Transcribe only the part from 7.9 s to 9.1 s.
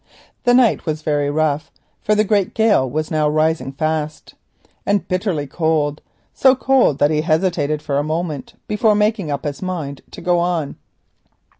a moment before